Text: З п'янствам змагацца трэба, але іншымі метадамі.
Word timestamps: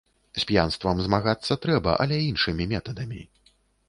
З 0.43 0.45
п'янствам 0.51 1.03
змагацца 1.07 1.57
трэба, 1.65 1.93
але 2.05 2.17
іншымі 2.31 2.67
метадамі. 2.73 3.21